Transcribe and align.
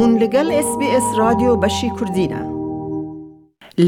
هون 0.00 0.14
لەگەڵ 0.22 0.48
SسBS 0.66 1.06
رادیۆ 1.20 1.52
بەشی 1.62 1.90
کوردینە. 1.96 2.42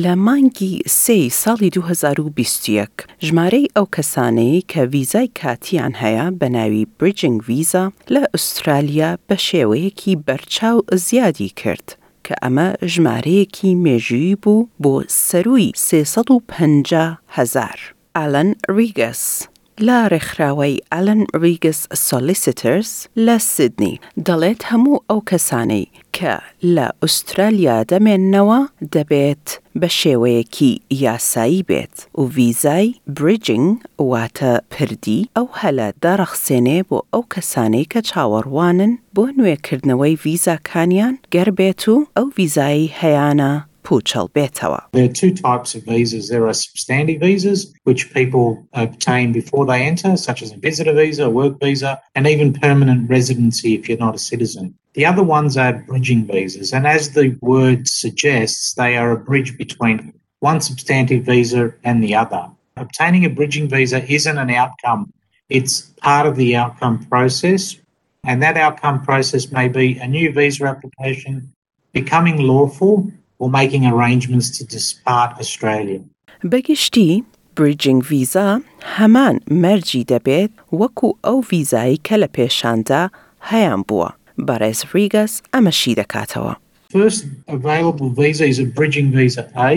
لە 0.03 0.15
مانگی 0.27 0.75
سێ 1.03 1.19
ساڵی 1.42 1.71
2021 1.71 2.91
ژمارەی 3.23 3.69
ئەو 3.77 3.87
کەسانەی 3.96 4.62
کە 4.72 4.79
ویزای 4.93 5.29
کاتیان 5.40 5.93
هەیە 6.03 6.27
بە 6.40 6.48
ناوی 6.51 6.87
بریجنگ 6.98 7.40
ویزا 7.48 7.93
لە 8.14 8.22
ئوسترالیا 8.35 9.19
بە 9.29 9.37
شێوەیەکی 9.48 10.19
بەرچاو 10.27 10.79
زیادی 11.06 11.48
کرد 11.48 11.96
کە 12.24 12.34
ئەمە 12.42 12.68
ژمارەیەکی 12.92 13.70
مێژویی 13.84 14.36
بوو 14.42 14.68
بۆ 14.82 14.94
سەروی 15.08 15.72
350 15.76 17.18
هزار. 17.29 17.79
ئالن 18.14 18.54
ریگەس 18.76 19.52
لە 19.86 19.98
ڕێکخراوەی 20.12 20.82
ئەلن 20.93 21.23
ریگس 21.43 21.80
سۆلیسیترز 22.09 22.91
لە 23.27 23.36
سیدنی. 23.39 24.00
دەڵێت 24.27 24.62
هەموو 24.71 25.02
ئەو 25.09 25.21
کەسانەی 25.30 25.86
کە 26.16 26.34
لە 26.75 26.86
ئوسترالیا 27.02 27.79
دەمێننەوە 27.90 28.61
دەبێت 28.95 29.46
بە 29.81 29.89
شێوەیەکی 30.00 30.72
یاسایی 31.04 31.62
بێت 31.68 31.96
و 32.19 32.22
ویزای 32.36 32.95
بریجنگ 33.17 33.69
واتە 34.11 34.53
پردی. 34.72 35.20
ئەو 35.36 35.48
هەلە 35.61 35.89
دەڕەخسێنێ 36.05 36.78
بۆ 36.89 36.98
ئەو 37.12 37.25
کەسانەی 37.34 37.91
کە 37.92 38.00
چاوەڕوانن 38.09 38.92
بۆ 39.14 39.25
نوێکردنەوەی 39.39 40.19
ویزاکانیان 40.25 41.14
گەربێت 41.34 41.83
و 41.89 41.97
ئەو 42.17 42.27
ویزایی 42.36 42.92
هەیانە 43.00 43.53
Puchal 43.83 44.31
Betawa. 44.31 44.84
There 44.92 45.05
are 45.05 45.12
two 45.12 45.34
types 45.34 45.75
of 45.75 45.84
visas. 45.84 46.28
There 46.28 46.47
are 46.47 46.55
substantive 46.55 47.20
visas, 47.20 47.73
which 47.84 48.12
people 48.12 48.67
obtain 48.73 49.33
before 49.33 49.67
they 49.67 49.83
enter, 49.83 50.17
such 50.17 50.42
as 50.42 50.53
a 50.53 50.56
visitor 50.56 50.92
visa, 50.92 51.25
a 51.25 51.31
work 51.31 51.61
visa, 51.61 52.00
and 52.14 52.27
even 52.27 52.53
permanent 52.53 53.11
residency 53.11 53.75
if 53.75 53.89
you're 53.89 53.98
not 53.98 54.14
a 54.14 54.19
citizen. 54.19 54.75
The 54.95 55.06
other 55.06 55.23
ones 55.23 55.56
are 55.56 55.84
bridging 55.87 56.27
visas, 56.27 56.73
and 56.73 56.87
as 56.87 57.12
the 57.12 57.37
word 57.41 57.89
suggests, 57.89 58.75
they 58.75 58.97
are 58.97 59.12
a 59.12 59.17
bridge 59.17 59.56
between 59.56 60.12
one 60.41 60.61
substantive 60.61 61.25
visa 61.25 61.73
and 61.84 62.03
the 62.03 62.15
other. 62.15 62.51
Obtaining 62.77 63.25
a 63.25 63.31
bridging 63.31 63.69
visa 63.69 64.05
isn't 64.12 64.39
an 64.39 64.51
outcome, 64.51 65.12
it's 65.49 65.83
part 66.03 66.27
of 66.27 66.37
the 66.37 66.56
outcome 66.56 67.05
process. 67.06 67.77
And 68.25 68.43
that 68.43 68.56
outcome 68.56 69.03
process 69.03 69.51
may 69.51 69.69
be 69.69 69.99
a 69.99 70.06
new 70.06 70.33
visa 70.33 70.65
application, 70.65 71.53
becoming 71.93 72.39
lawful, 72.39 73.11
or 73.42 73.50
making 73.50 73.84
arrangements 73.86 74.48
to 74.58 74.64
depart 74.66 75.31
Australia. 75.40 76.02
بەگشتی 76.44 77.23
بریجنگ 77.56 78.03
ویزا 78.12 78.62
هەمان 78.98 79.36
مەرجی 79.64 80.06
دەبێت 80.12 80.52
وەکو 80.80 81.09
ئەو 81.26 81.38
ویزایی 81.52 82.00
کە 82.08 82.16
لە 82.22 82.28
پێشاندا 82.38 83.03
هەیان 83.50 83.81
بووە. 83.88 84.09
بەڕێز 84.48 84.80
ریگەس 84.94 85.34
ئەمەشی 85.53 85.98
دەکاتەوە. 86.02 86.53
First 86.95 87.22
available 87.58 88.09
visa 88.22 88.45
is 88.53 88.59
a 88.59 88.67
bridging 88.78 89.09
visa 89.17 89.44
A. 89.70 89.72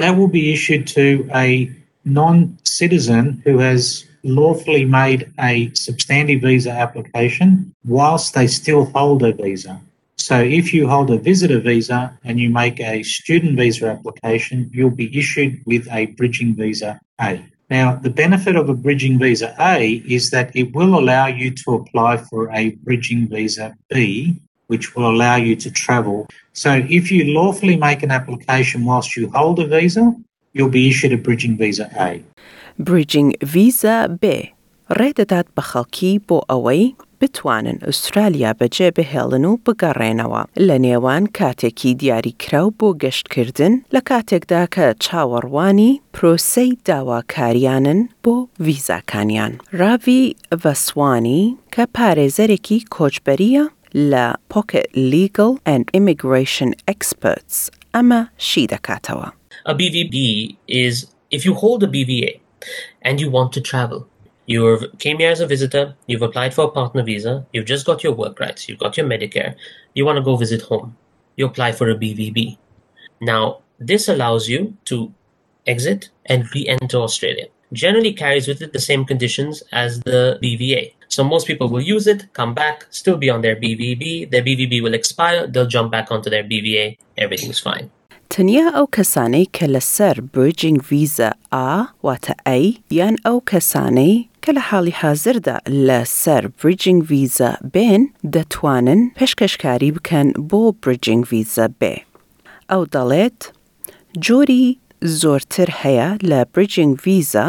That 0.00 0.12
will 0.18 0.32
be 0.38 0.44
issued 0.56 0.84
to 0.98 1.06
a 1.44 1.48
non-citizen 2.20 3.24
who 3.44 3.54
has 3.58 4.04
lawfully 4.38 4.84
made 4.84 5.20
a 5.50 5.70
substantive 5.74 6.40
visa 6.48 6.72
application 6.84 7.48
whilst 7.84 8.34
they 8.36 8.46
still 8.46 8.84
hold 8.96 9.22
a 9.22 9.32
visa. 9.32 9.74
So 10.20 10.40
if 10.40 10.72
you 10.74 10.88
hold 10.88 11.10
a 11.10 11.18
visitor 11.18 11.60
visa 11.60 12.18
and 12.24 12.40
you 12.40 12.50
make 12.50 12.80
a 12.80 13.02
student 13.02 13.56
visa 13.56 13.86
application, 13.88 14.70
you'll 14.72 14.90
be 15.04 15.16
issued 15.16 15.62
with 15.66 15.86
a 15.92 16.06
bridging 16.18 16.54
visa 16.54 16.98
A. 17.20 17.44
Now, 17.68 17.96
the 17.96 18.10
benefit 18.10 18.56
of 18.56 18.68
a 18.68 18.74
bridging 18.74 19.18
visa 19.18 19.54
A 19.60 20.02
is 20.08 20.30
that 20.30 20.54
it 20.54 20.74
will 20.74 20.98
allow 20.98 21.26
you 21.26 21.50
to 21.50 21.74
apply 21.74 22.16
for 22.16 22.50
a 22.52 22.70
bridging 22.86 23.28
visa 23.28 23.76
B, 23.90 24.40
which 24.68 24.94
will 24.94 25.10
allow 25.10 25.36
you 25.36 25.54
to 25.56 25.70
travel. 25.70 26.26
So 26.52 26.84
if 26.88 27.10
you 27.10 27.24
lawfully 27.34 27.76
make 27.76 28.02
an 28.02 28.10
application 28.10 28.84
whilst 28.84 29.16
you 29.16 29.30
hold 29.30 29.60
a 29.60 29.66
visa, 29.66 30.14
you'll 30.54 30.70
be 30.70 30.88
issued 30.88 31.12
a 31.12 31.18
bridging 31.18 31.56
visa 31.56 31.90
A. 31.98 32.22
Bridging 32.78 33.34
visa 33.42 34.16
B 34.20 34.52
ڕێدەدات 34.90 35.46
بە 35.56 35.62
خەڵکی 35.70 36.12
بۆ 36.28 36.38
ئەوەی 36.50 36.84
بتوانن 37.21 37.77
ئوسترالیا 37.87 38.51
بەجێ 38.59 38.89
بهێڵن 38.97 39.45
و 39.49 39.59
بگەڕێنەوە 39.65 40.41
لە 40.67 40.77
نێوان 40.85 41.23
کاتێکی 41.37 41.91
دیاریکراو 42.01 42.73
بۆ 42.79 42.89
گەشتکردن 43.03 43.73
لە 43.95 44.01
کاتێکدا 44.09 44.63
کە 44.75 44.85
چاوەڕوانی 45.03 45.91
پرۆسەی 46.15 46.71
داواکاریانن 46.87 47.99
بۆ 48.23 48.35
ویزاکانیان. 48.65 49.53
ڕاوی 49.79 50.23
ڤەسوانی 50.63 51.43
کە 51.73 51.83
پارێزەرێکی 51.97 52.79
کۆچبەریە 52.95 53.65
لە 54.11 54.25
Pocket 54.53 54.87
Legal 55.13 55.51
and 55.73 55.83
Immigration 55.99 56.69
Experts 56.93 57.55
ئەمە 57.93 58.21
شی 58.37 58.67
دەکاتەوە. 58.73 59.27
A 59.71 59.73
BVB 59.79 60.15
is 60.67 60.95
if 61.35 61.41
you 61.45 61.53
hold 61.63 61.83
a 61.83 61.89
BVA 61.95 62.31
and 63.07 63.15
you 63.21 63.29
want 63.37 63.49
to 63.55 63.61
travel, 63.71 64.01
you 64.46 64.90
came 64.98 65.18
here 65.18 65.30
as 65.30 65.40
a 65.40 65.46
visitor, 65.46 65.94
you've 66.06 66.22
applied 66.22 66.54
for 66.54 66.64
a 66.64 66.70
partner 66.70 67.02
visa, 67.02 67.44
you've 67.52 67.66
just 67.66 67.84
got 67.84 68.02
your 68.04 68.12
work 68.12 68.38
rights, 68.38 68.68
you've 68.68 68.78
got 68.78 68.96
your 68.96 69.06
Medicare, 69.06 69.56
you 69.94 70.06
want 70.06 70.16
to 70.16 70.22
go 70.22 70.36
visit 70.36 70.62
home, 70.62 70.96
you 71.36 71.46
apply 71.46 71.72
for 71.72 71.90
a 71.90 71.94
BVB. 71.96 72.56
Now, 73.20 73.62
this 73.78 74.08
allows 74.08 74.48
you 74.48 74.76
to 74.86 75.12
exit 75.66 76.10
and 76.26 76.44
re 76.54 76.66
enter 76.68 76.98
Australia. 76.98 77.46
Generally 77.72 78.12
carries 78.14 78.46
with 78.46 78.62
it 78.62 78.72
the 78.72 78.78
same 78.78 79.04
conditions 79.04 79.62
as 79.72 80.00
the 80.00 80.38
BVA. 80.40 80.94
So 81.08 81.24
most 81.24 81.46
people 81.46 81.68
will 81.68 81.82
use 81.82 82.06
it, 82.06 82.32
come 82.32 82.54
back, 82.54 82.86
still 82.90 83.16
be 83.16 83.28
on 83.28 83.40
their 83.40 83.56
BVB, 83.56 84.30
their 84.30 84.42
BVB 84.42 84.82
will 84.82 84.94
expire, 84.94 85.46
they'll 85.48 85.66
jump 85.66 85.90
back 85.90 86.12
onto 86.12 86.30
their 86.30 86.44
BVA, 86.44 86.96
everything's 87.18 87.58
fine. 87.58 87.90
تەنیا 88.34 88.66
ئەو 88.76 88.86
کەسانەی 88.96 89.46
کە 89.56 89.66
لەسەر 89.74 90.16
برجنگ 90.34 90.80
ویزە 90.90 91.30
ئا 91.52 91.70
واتە 92.06 92.34
ئەی 92.46 92.66
یان 92.98 93.16
ئەو 93.24 93.38
کەسانەی 93.50 94.14
کە 94.42 94.50
لە 94.56 94.62
حاڵی 94.68 94.94
حازردا 95.00 95.56
لە 95.86 96.00
سەر 96.22 96.42
برجنگ 96.58 97.00
ویزە 97.10 97.50
بێن 97.74 98.02
دەتوانن 98.34 99.02
پێشکەشکاری 99.18 99.90
بکەن 99.96 100.28
بۆ 100.50 100.62
برجنگ 100.82 101.22
ویزە 101.30 101.66
بێ. 101.80 101.94
ئەو 102.70 102.82
دەڵێت 102.94 103.40
جۆری 104.24 104.66
زۆرتر 105.20 105.68
هەیە 105.82 106.08
لە 106.30 106.40
برجنگ 106.54 106.94
ویزە 107.04 107.46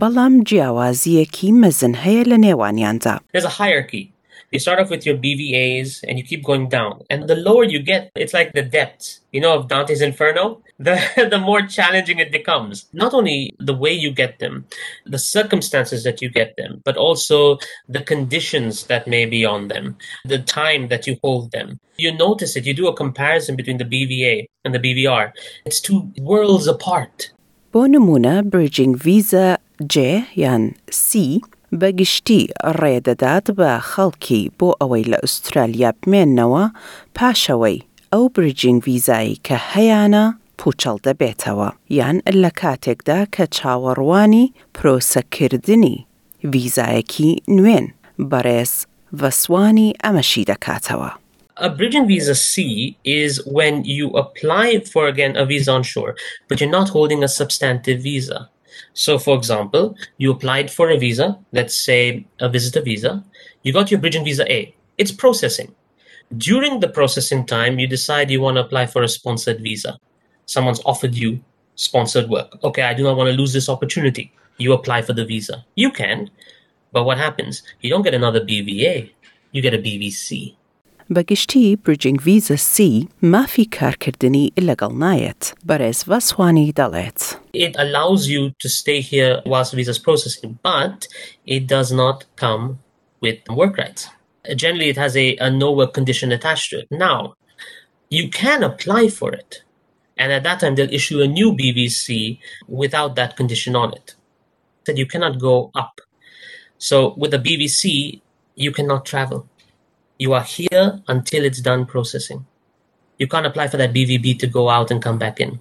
بەڵام 0.00 0.34
جیاوازیەکی 0.48 1.50
مەزن 1.62 1.94
هەیە 2.04 2.24
لە 2.30 2.36
نێوانیاندا. 2.44 3.14
There's 3.32 3.48
a 3.52 3.54
hierarchy. 3.60 4.04
You 4.52 4.58
start 4.58 4.78
off 4.80 4.90
with 4.90 5.06
your 5.06 5.16
BVAs 5.24 5.90
and 6.06 6.14
you 6.18 6.24
keep 6.30 6.42
going 6.50 6.68
down. 6.68 6.92
And 7.10 7.26
the 7.26 7.38
lower 7.48 7.64
you 7.64 7.80
get, 7.92 8.02
it's 8.22 8.34
like 8.38 8.52
the 8.52 8.66
depths, 8.78 9.06
you 9.34 9.40
know, 9.44 9.54
of 9.58 9.62
Dante's 9.72 10.02
Inferno. 10.02 10.44
The, 10.78 10.96
the 11.30 11.38
more 11.38 11.62
challenging 11.62 12.18
it 12.18 12.32
becomes. 12.32 12.86
Not 12.92 13.14
only 13.14 13.54
the 13.58 13.74
way 13.74 13.92
you 13.92 14.10
get 14.10 14.38
them, 14.38 14.54
the 15.06 15.18
circumstances 15.18 16.02
that 16.04 16.20
you 16.22 16.28
get 16.28 16.56
them, 16.56 16.82
but 16.84 16.96
also 16.96 17.58
the 17.88 18.02
conditions 18.02 18.86
that 18.86 19.06
may 19.06 19.24
be 19.26 19.44
on 19.44 19.68
them, 19.68 19.96
the 20.24 20.38
time 20.38 20.88
that 20.88 21.06
you 21.06 21.18
hold 21.22 21.52
them. 21.52 21.78
You 21.96 22.10
notice 22.12 22.56
it, 22.56 22.66
you 22.66 22.74
do 22.74 22.88
a 22.88 22.96
comparison 22.96 23.54
between 23.54 23.78
the 23.78 23.84
BVA 23.84 24.46
and 24.64 24.74
the 24.74 24.80
BVR. 24.86 25.32
It's 25.64 25.80
two 25.80 26.10
worlds 26.18 26.66
apart. 26.66 27.30
بۆ 27.72 27.82
نمونە 27.94 28.34
برجنگ 28.52 28.94
ویزە 29.04 29.46
J 29.92 29.96
یان 30.42 30.64
C 30.90 31.40
بەگشتی 31.80 32.42
ڕێدەدات 32.80 33.46
بە 33.58 33.70
خەڵکی 33.90 34.42
بۆ 34.58 34.68
ئەوەی 34.80 35.04
لە 35.12 35.18
ئوسترالیا 35.22 35.90
بمێننەوە 36.00 36.64
پاشەوەی 37.16 37.78
ئەو 38.12 38.24
برجنگ 38.34 38.80
ویزایی 38.86 39.40
کە 39.46 39.56
هەیانە 39.72 40.24
پوچەڵ 40.59 40.97
دەبێتەوە 41.07 41.69
یان 41.99 42.17
لە 42.41 42.51
کاتێکدا 42.61 43.19
کە 43.35 43.45
چاوەڕوانی 43.55 44.51
پرۆسەکردنی 44.75 45.97
ویزایەکی 46.53 47.31
نوێن 47.55 47.87
بەڕێز 48.31 48.73
وەسوانی 49.21 49.89
ئەمەشی 50.03 50.47
دەکاتەوە. 50.51 51.11
a 51.67 51.69
bridging 51.69 52.07
visa 52.07 52.35
C 52.35 52.97
is 53.03 53.33
when 53.57 53.83
you 53.83 54.07
apply 54.23 54.79
for 54.91 55.07
again 55.07 55.35
a 55.35 55.45
visa 55.45 55.71
on 55.71 55.83
shore, 55.91 56.15
but 56.47 56.59
you're 56.59 56.69
not 56.79 56.89
holding 56.89 57.23
a 57.23 57.27
substantive 57.27 57.99
visa. 58.01 58.39
So, 58.93 59.17
for 59.17 59.35
example, 59.35 59.95
you 60.17 60.31
applied 60.31 60.69
for 60.69 60.89
a 60.89 60.97
visa, 60.97 61.27
let's 61.51 61.75
say 61.87 62.25
a 62.39 62.47
visitor 62.55 62.81
visa, 62.81 63.23
you 63.63 63.73
got 63.73 63.89
your 63.89 63.99
bridging 63.99 64.23
visa 64.23 64.45
A, 64.57 64.75
it's 64.99 65.11
processing. 65.11 65.73
During 66.37 66.79
the 66.79 66.89
processing 66.89 67.45
time, 67.45 67.79
you 67.79 67.87
decide 67.87 68.29
you 68.29 68.41
want 68.41 68.57
to 68.57 68.61
apply 68.65 68.85
for 68.85 69.01
a 69.03 69.07
sponsored 69.07 69.59
visa 69.61 69.97
Someone's 70.46 70.80
offered 70.84 71.14
you 71.14 71.40
sponsored 71.74 72.28
work. 72.28 72.62
Okay, 72.62 72.82
I 72.82 72.94
do 72.94 73.02
not 73.02 73.16
want 73.16 73.28
to 73.30 73.36
lose 73.36 73.52
this 73.52 73.68
opportunity. 73.68 74.32
You 74.58 74.72
apply 74.72 75.02
for 75.02 75.12
the 75.12 75.24
visa. 75.24 75.64
You 75.74 75.90
can, 75.90 76.30
but 76.92 77.04
what 77.04 77.18
happens? 77.18 77.62
You 77.80 77.90
don't 77.90 78.02
get 78.02 78.14
another 78.14 78.40
BVA, 78.40 79.10
you 79.52 79.62
get 79.62 79.74
a 79.74 79.78
BVC. 79.78 80.56
بەگشتی 81.10 81.76
برجنگ 81.76 82.20
ویزە 82.20 82.56
سی 82.56 83.08
مافی 83.22 83.64
کارکردنی 83.64 84.52
لەگەڵ 84.60 84.92
نایەت 85.04 85.42
بەڕێز 85.68 85.98
ڤەسوانی 86.10 86.72
دەڵێت. 86.78 87.20
It 87.52 87.74
allows 87.76 88.28
you 88.28 88.42
to 88.62 88.68
stay 88.68 89.00
here 89.00 89.42
whilst 89.44 89.70
the 89.72 89.76
visa 89.76 89.90
is 89.90 89.98
processing, 89.98 90.58
but 90.62 90.98
it 91.46 91.66
does 91.66 91.90
not 91.92 92.18
come 92.42 92.64
with 93.24 93.38
work 93.50 93.76
rights. 93.78 94.02
Generally, 94.62 94.88
it 94.94 94.96
has 95.04 95.16
a, 95.16 95.36
a 95.46 95.50
no 95.50 95.70
work 95.78 95.92
condition 95.98 96.32
attached 96.32 96.70
to 96.70 96.76
it. 96.80 96.88
Now, 96.90 97.34
you 98.16 98.24
can 98.40 98.60
apply 98.70 99.08
for 99.18 99.30
it. 99.32 99.50
and 100.17 100.31
at 100.31 100.43
that 100.43 100.59
time, 100.59 100.75
they'll 100.75 100.93
issue 100.93 101.21
a 101.21 101.27
new 101.27 101.53
BVC 101.53 102.39
without 102.67 103.15
that 103.15 103.35
condition 103.37 103.75
on 103.75 103.93
it. 103.93 104.15
That 104.85 104.97
you 104.97 105.05
cannot 105.05 105.39
go 105.39 105.71
up. 105.75 106.01
So 106.77 107.13
with 107.17 107.33
a 107.33 107.39
BVC, 107.39 108.21
you 108.55 108.71
cannot 108.71 109.05
travel. 109.05 109.47
You 110.17 110.33
are 110.33 110.43
here 110.43 111.01
until 111.07 111.45
it's 111.45 111.61
done 111.61 111.85
processing. 111.85 112.45
You 113.19 113.27
can't 113.27 113.45
apply 113.45 113.67
for 113.67 113.77
that 113.77 113.93
BVB 113.93 114.39
to 114.39 114.47
go 114.47 114.69
out 114.69 114.91
and 114.91 115.01
come 115.01 115.17
back 115.17 115.39
in. 115.39 115.59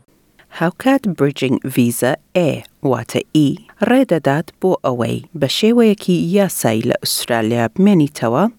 Haukat 0.58 1.14
Bridging 1.16 1.60
Visa 1.64 2.16
E 2.34 2.62
wata 2.82 3.20
E 3.34 3.56
redadat 3.80 4.52
bu 4.60 4.76
away 4.82 5.24
bashewayaki 5.34 6.32
yasai 6.32 6.82
la 6.86 6.94
Australia 7.02 7.68
bmenitawa 7.68 8.52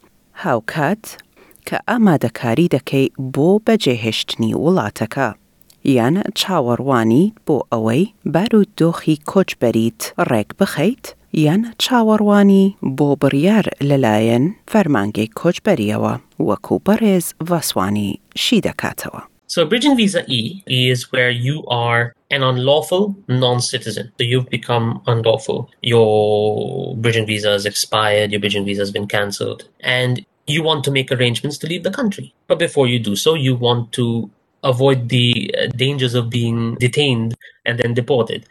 Haukat 0.44 1.18
ka 1.66 1.80
amada 1.88 2.30
karidake 2.30 3.10
bu 3.18 3.60
bajeheshtni 3.60 4.54
ulataka. 4.54 5.36
Jan 5.84 6.24
Chawarwani 6.34 7.34
bo 7.46 7.66
away 7.72 8.14
baru 8.26 8.66
dohi 8.76 9.18
kochberit 9.24 10.14
rek 10.30 10.58
begeit. 10.58 11.14
Jan 11.34 11.76
Chawarwani 11.78 12.76
bo 12.82 13.16
berjar 13.16 13.70
lelayen 13.80 14.56
fermange 14.66 15.30
kochberiawa 15.30 16.22
wa 16.38 16.56
kuparez 16.58 17.34
vaswani 17.40 18.20
shidakatawa. 18.36 19.28
So 19.48 19.66
bridging 19.66 19.96
visa 19.96 20.26
E 20.28 20.62
is 20.68 21.12
where 21.12 21.30
you 21.30 21.66
are 21.68 22.14
an 22.32 22.44
unlawful 22.44 23.16
non-citizen. 23.30 24.12
So 24.18 24.26
you've 24.26 24.50
become 24.50 25.02
unlawful. 25.08 25.70
Your 25.82 26.98
bridging 26.98 27.26
visa 27.26 27.52
has 27.52 27.66
expired, 27.66 28.32
your 28.32 28.42
bridging 28.42 28.66
visa 28.66 28.82
has 28.82 28.92
been 28.92 29.08
cancelled, 29.08 29.70
and 29.80 30.26
you 30.48 30.64
want 30.64 30.84
to 30.84 30.92
make 30.92 31.12
arrangements 31.12 31.58
to 31.60 31.68
leave 31.68 31.84
the 31.84 31.92
country. 31.92 32.34
But 32.48 32.60
before 32.60 32.88
you 32.88 33.00
do 33.00 33.16
so, 33.16 33.36
you 33.36 33.56
want 33.56 33.94
to 33.94 34.30
avoid 34.63 35.09
the 35.09 35.55
uh, 35.59 35.67
dangers 35.77 36.15
of 36.15 36.31
being 36.31 36.77
detained 36.77 37.35
and 37.67 37.79
then 37.79 37.95
deported. 37.95 38.47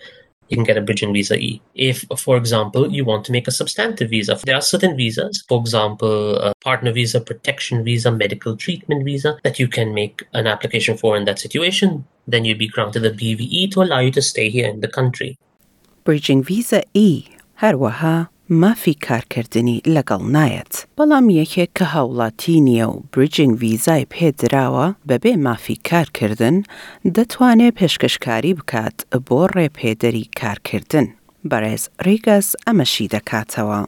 You 0.50 0.58
can 0.58 0.66
get 0.66 0.78
a 0.78 0.82
bridging 0.82 1.14
visa 1.14 1.36
E. 1.36 1.62
If, 1.76 2.04
for 2.18 2.36
example, 2.36 2.92
you 2.92 3.06
want 3.06 3.24
to 3.26 3.32
make 3.32 3.48
a 3.48 3.52
substantive 3.52 4.10
visa, 4.10 4.38
there 4.44 4.56
are 4.56 4.62
certain 4.62 4.98
visas, 4.98 5.46
for 5.48 5.62
example, 5.62 6.36
a 6.36 6.54
partner 6.56 6.92
visa, 6.92 7.22
protection 7.22 7.86
visa, 7.86 8.12
medical 8.12 8.58
treatment 8.58 9.06
visa, 9.06 9.38
that 9.44 9.60
you 9.60 9.70
can 9.70 9.94
make 9.94 10.28
an 10.34 10.48
application 10.48 10.98
for 10.98 11.16
in 11.16 11.24
that 11.24 11.40
situation. 11.40 12.04
Then 12.28 12.44
you'd 12.44 12.60
be 12.60 12.68
granted 12.68 13.06
a 13.06 13.12
BVE 13.12 13.72
to 13.72 13.82
allow 13.82 14.00
you 14.00 14.12
to 14.12 14.22
stay 14.22 14.50
here 14.50 14.68
in 14.68 14.82
the 14.82 14.90
country. 14.90 15.38
بریجینگ 16.06 16.44
ویزە 16.50 16.82
E 16.94 17.24
هەروەها 17.62 18.30
مافی 18.50 18.94
کارکردنی 18.94 19.82
لەگەڵ 19.96 20.22
نایەت 20.36 20.74
بەڵام 20.98 21.26
یەکێک 21.40 21.72
کە 21.78 21.86
هاوڵاتی 21.94 22.58
نییە 22.68 22.88
و 22.94 23.04
بریجینگ 23.14 23.54
ویزای 23.62 24.08
پێدراوە 24.14 24.88
بەبێ 25.10 25.34
مافی 25.46 25.78
کارکردن 25.90 26.58
دەتوانێت 27.16 27.78
پێشکەشکاری 27.80 28.54
بکات 28.60 28.98
بۆ 29.28 29.42
ڕێپێدەری 29.56 30.26
کارکردن 30.40 31.08
بەڕێز 31.50 31.84
ڕیگەس 32.06 32.48
ئەمەشی 32.68 33.12
دەکاتەوە. 33.16 33.82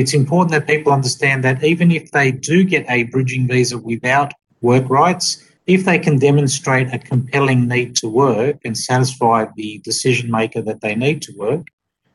It's 0.00 0.14
important 0.20 0.50
that 0.54 0.66
people 0.72 0.92
understand 0.98 1.38
that 1.46 1.58
even 1.72 1.88
if 1.98 2.04
they 2.16 2.28
do 2.50 2.58
get 2.72 2.84
a 2.96 2.98
bridging 3.12 3.44
visa 3.50 3.76
without 3.90 4.30
work 4.68 4.86
rights, 5.00 5.26
if 5.66 5.84
they 5.88 5.98
can 5.98 6.16
demonstrate 6.18 6.88
a 6.92 6.98
compelling 6.98 7.68
need 7.74 7.90
to 7.96 8.08
work 8.08 8.56
and 8.66 8.76
satisfy 8.76 9.38
the 9.56 9.70
decision 9.88 10.30
maker 10.30 10.62
that 10.68 10.80
they 10.84 10.94
need 10.94 11.18
to 11.26 11.32
work, 11.44 11.64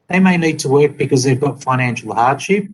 they 0.08 0.20
may 0.20 0.38
need 0.38 0.60
to 0.60 0.70
work 0.70 0.98
because 0.98 1.24
they've 1.24 1.40
got 1.40 1.64
financial 1.64 2.14
hardship, 2.14 2.68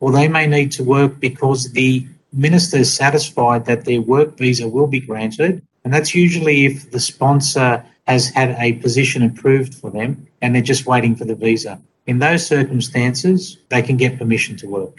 or 0.00 0.12
they 0.12 0.28
may 0.28 0.46
need 0.46 0.70
to 0.72 0.84
work 0.84 1.18
because 1.18 1.72
the 1.72 2.06
minister 2.32 2.78
is 2.78 2.92
satisfied 2.92 3.64
that 3.66 3.84
their 3.84 4.00
work 4.00 4.36
visa 4.36 4.68
will 4.68 4.86
be 4.86 5.00
granted. 5.00 5.62
And 5.84 5.92
that's 5.94 6.14
usually 6.14 6.66
if 6.66 6.90
the 6.90 7.00
sponsor 7.00 7.84
has 8.06 8.28
had 8.28 8.50
a 8.58 8.74
position 8.84 9.22
approved 9.22 9.74
for 9.74 9.90
them 9.90 10.26
and 10.42 10.54
they're 10.54 10.70
just 10.74 10.86
waiting 10.86 11.14
for 11.16 11.24
the 11.24 11.34
visa. 11.34 11.80
In 12.06 12.18
those 12.18 12.46
circumstances, 12.46 13.56
they 13.70 13.82
can 13.82 13.96
get 13.96 14.18
permission 14.18 14.56
to 14.56 14.66
work. 14.68 14.96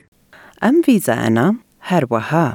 ئەم 0.62 0.76
ڤیزانە 0.86 1.48
هەروەها 1.90 2.48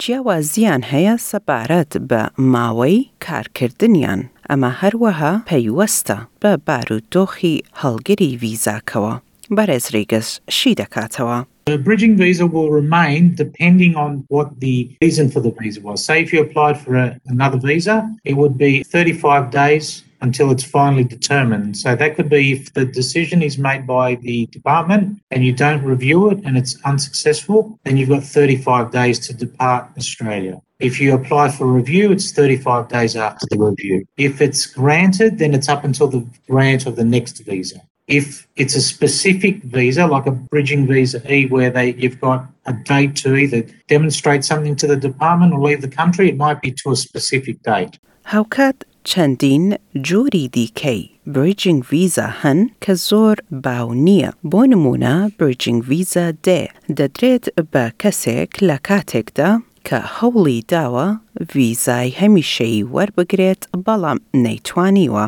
جیاوازیان 0.00 0.82
هەیە 0.92 1.14
سەبارەت 1.30 1.92
بە 2.10 2.22
ماوەی 2.52 2.98
کارکردنیان 3.26 4.20
ئەمە 4.50 4.70
هەروەها 4.80 5.32
پەیوەستە 5.48 6.18
بە 6.42 6.52
بارودۆخی 6.66 7.56
هەڵگری 7.82 8.30
ڤیزاکەوە 8.42 9.14
بەڕێز 9.56 9.86
ڕێگەس 9.94 10.28
شی 10.56 10.74
دەکاتەوە. 10.80 11.38
The 11.66 11.78
bridging 11.86 12.16
visa 12.22 12.46
will 12.54 12.70
remain 12.80 13.22
depending 13.44 13.92
on 14.04 14.10
what 14.34 14.48
the 14.64 14.76
reason 15.02 15.26
for 15.32 15.40
the 15.46 15.52
visa 15.58 15.80
was. 15.80 15.98
Say 16.04 16.16
if 16.24 16.28
you 16.32 16.40
applied 16.46 16.76
for 16.82 16.92
a, 17.04 17.06
another 17.34 17.58
visa, 17.68 17.96
it 18.24 18.34
would 18.40 18.56
be 18.58 18.82
35 18.82 19.50
days 19.50 20.02
until 20.21 20.51
it's 20.51 20.63
finally 20.63 21.03
determined. 21.03 21.77
So 21.77 21.95
that 21.95 22.15
could 22.15 22.29
be 22.29 22.53
if 22.53 22.73
the 22.73 22.85
decision 22.85 23.41
is 23.41 23.57
made 23.57 23.85
by 23.85 24.15
the 24.15 24.47
department 24.47 25.21
and 25.31 25.45
you 25.45 25.53
don't 25.53 25.83
review 25.83 26.29
it 26.31 26.39
and 26.45 26.57
it's 26.57 26.77
unsuccessful, 26.83 27.79
then 27.83 27.97
you've 27.97 28.09
got 28.09 28.23
35 28.23 28.91
days 28.91 29.19
to 29.27 29.33
depart 29.33 29.89
Australia. 29.97 30.61
If 30.79 31.01
you 31.01 31.15
apply 31.15 31.49
for 31.49 31.65
review, 31.65 32.11
it's 32.11 32.31
35 32.31 32.87
days 32.87 33.15
after 33.15 33.47
the 33.49 33.57
review. 33.57 34.05
If 34.17 34.41
it's 34.41 34.65
granted, 34.67 35.39
then 35.39 35.55
it's 35.55 35.69
up 35.69 35.83
until 35.83 36.07
the 36.07 36.27
grant 36.47 36.85
of 36.85 36.95
the 36.95 37.03
next 37.03 37.39
visa. 37.39 37.81
If 38.07 38.47
it's 38.55 38.75
a 38.75 38.81
specific 38.81 39.63
visa, 39.63 40.07
like 40.07 40.27
a 40.27 40.31
bridging 40.31 40.87
visa 40.87 41.19
E, 41.31 41.47
where 41.47 41.69
they, 41.69 41.93
you've 41.93 42.21
got 42.21 42.47
a 42.65 42.73
date 42.73 43.15
to 43.17 43.35
either 43.35 43.63
demonstrate 43.87 44.45
something 44.45 44.75
to 44.77 44.87
the 44.87 44.95
department 44.95 45.53
or 45.53 45.59
leave 45.59 45.81
the 45.81 45.89
country, 45.89 46.29
it 46.29 46.37
might 46.37 46.61
be 46.61 46.71
to 46.71 46.91
a 46.91 46.95
specific 46.95 47.61
date. 47.63 47.99
How 48.23 48.43
could 48.43 48.85
چەندین 49.09 49.65
جووری 50.07 50.45
دیکەی 50.55 51.01
بریجینگ 51.33 51.81
ویزا 51.91 52.27
هەن 52.41 52.59
کە 52.83 52.93
زۆر 53.07 53.37
باو 53.65 53.87
نییە. 54.05 54.29
بۆ 54.51 54.61
نمونە 54.71 55.15
بریجینگ 55.39 55.81
ویزا 55.89 56.27
دێ 56.45 56.61
دەدرێت 56.97 57.45
بە 57.71 57.85
کەسێک 58.01 58.51
لە 58.67 58.77
کاتێکدا 58.87 59.51
کە 59.87 59.99
هەوڵی 60.15 60.59
داوە 60.71 61.07
ویزای 61.55 62.09
هەمیشەی 62.19 62.85
وەربگرێت 62.93 63.61
بەڵام 63.85 64.19
نەیتوانیوە. 64.43 65.25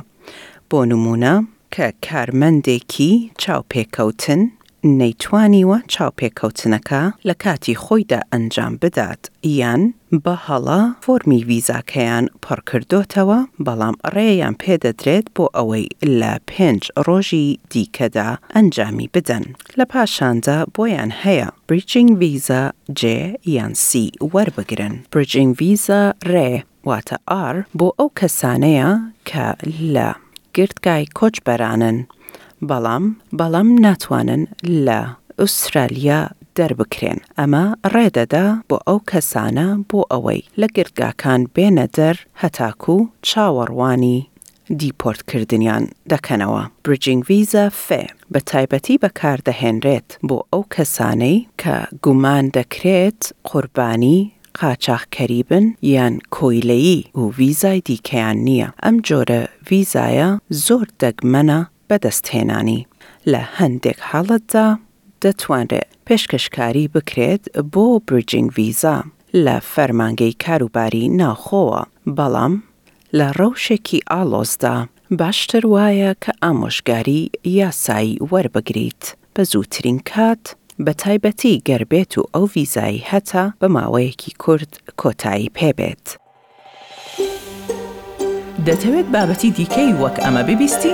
بۆ 0.69 0.79
نمونە 0.91 1.35
کە 1.75 1.87
کارمەندێکی 2.05 3.13
چاوپێکەوتن 3.41 4.41
نەیتوانیوە 4.83 5.77
چاوپێکەوتنەکە 5.93 7.03
لە 7.27 7.35
کاتی 7.43 7.75
خۆیدا 7.83 8.21
ئەنجام 8.31 8.73
بدات. 8.81 9.21
یان 9.43 9.93
بە 10.23 10.35
هەڵا 10.47 10.81
فۆرمی 11.03 11.41
ویزاکەیان 11.49 12.25
پڕکردوتەوە 12.43 13.39
بەڵام 13.65 13.95
ڕێیان 14.15 14.55
پێدەدرێت 14.63 15.25
بۆ 15.35 15.45
ئەوەی 15.57 15.87
لە 16.19 16.33
پێنج 16.49 16.81
ڕۆژی 17.07 17.49
دیکەدا 17.71 18.29
ئەنجامی 18.55 19.09
بدەن. 19.13 19.45
لە 19.77 19.85
پاشاندا 19.91 20.57
بۆیان 20.75 21.11
هەیە 21.23 21.47
بریجینگ 21.67 22.09
ویزا 22.21 22.63
جێ 22.99 23.19
یان 23.55 23.73
سی 23.73 24.11
وەربگرن. 24.33 24.95
بریجینگ 25.13 25.51
ویزا 25.61 26.03
ڕێ 26.31 26.51
واتە 26.87 27.17
ئار 27.29 27.55
بۆ 27.77 27.87
ئەو 27.99 28.09
کەسانەیە 28.19 28.89
کە 29.29 29.47
لە 29.93 30.09
گرتگای 30.55 31.05
کۆچبەرانن 31.17 31.97
بەڵام 32.69 33.05
بەڵام 33.39 33.69
ناتوانن 33.85 34.43
لە 34.85 34.99
ئوسترالیا 35.39 36.19
دەربکرێن 36.57 37.19
ئەمە 37.37 37.65
ڕێدەدا 37.93 38.45
بۆ 38.69 38.77
ئەو 38.87 38.99
کەسانە 39.11 39.67
بۆ 39.89 39.99
ئەوەی 40.11 40.41
لە 40.59 40.67
گرتگاکان 40.75 41.41
بێنە 41.55 41.85
دەر 41.97 42.17
هەتاکو 42.41 42.97
چاوەڕوانی 43.27 44.19
دیپۆرتکردنیان 44.79 45.83
دەکەنەوە. 46.11 46.63
بریجینگ 46.85 47.21
ویزا 47.29 47.65
فێ 47.85 48.03
بە 48.33 48.39
تایبەتی 48.49 48.99
بەکاردەهێنرێت 49.03 50.09
بۆ 50.27 50.37
ئەو 50.51 50.63
کەسانەی 50.73 51.37
کە 51.61 51.75
گومان 52.03 52.45
دەکرێت 52.57 53.21
قوربانی 53.49 54.19
قاچاقکەری 54.59 55.43
بن 55.49 55.65
یان 55.81 56.15
کۆیلەیی 56.35 57.01
و 57.19 57.21
ویزای 57.37 57.83
دیکەیان 57.87 58.37
نییە 58.47 58.67
ئەم 58.83 58.95
جۆرە 59.07 59.41
ویزایە 59.69 60.29
زۆر 60.65 60.87
دەگمەنە 61.01 61.59
بەدەستهێنانی 61.89 62.81
لە 63.31 63.41
هەندێک 63.57 63.99
حاڵەتدا 64.09 64.67
دەتوانرێت 65.23 65.89
پێشکەشکاری 66.07 66.85
بکرێت 66.95 67.43
بۆ 67.73 67.87
بریجینگ 68.07 68.49
ویزا 68.57 68.97
لە 69.45 69.55
فەرمانگەی 69.73 70.39
کاروباری 70.43 71.05
ناوخۆوە 71.19 71.81
بەڵام 72.17 72.53
لە 73.17 73.27
ڕەوشێکی 73.39 73.99
ئالۆزدا 74.11 74.77
باشتر 75.19 75.63
وایە 75.73 76.11
کە 76.23 76.31
ئامۆژگاری 76.43 77.31
یاسایی 77.59 78.19
وەربگریت 78.31 79.03
بە 79.35 79.41
زووترین 79.51 79.99
کات 79.99 80.55
بە 80.85 80.93
تایبەتی 81.01 81.61
گەربێت 81.67 82.17
و 82.17 82.23
ئەو 82.33 82.45
ویزایی 82.55 83.05
هەتا 83.11 83.45
بە 83.59 83.67
ماوەیەکی 83.75 84.33
کورد 84.43 84.71
کۆتایی 85.01 85.51
پێبێت. 85.57 86.05
دەتەوێت 88.67 89.07
بابەتی 89.13 89.51
دیکەی 89.57 89.91
وەک 90.01 90.17
ئەمە 90.23 90.41
ببیستی؟ 90.49 90.93